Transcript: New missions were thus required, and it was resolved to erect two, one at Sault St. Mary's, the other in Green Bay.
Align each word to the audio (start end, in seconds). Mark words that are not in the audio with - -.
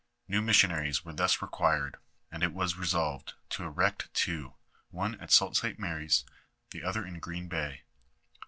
New 0.27 0.41
missions 0.41 1.05
were 1.05 1.13
thus 1.13 1.43
required, 1.43 1.97
and 2.31 2.41
it 2.41 2.53
was 2.53 2.75
resolved 2.75 3.35
to 3.51 3.65
erect 3.65 4.11
two, 4.15 4.55
one 4.89 5.13
at 5.19 5.29
Sault 5.31 5.55
St. 5.55 5.77
Mary's, 5.77 6.25
the 6.71 6.81
other 6.81 7.05
in 7.05 7.19
Green 7.19 7.47
Bay. 7.47 7.83